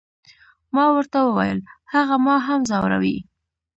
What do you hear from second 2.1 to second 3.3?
ما هم ځوروي.